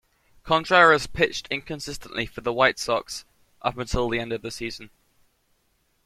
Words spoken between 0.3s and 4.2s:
Contreras pitched inconsistently for the White Sox, up until the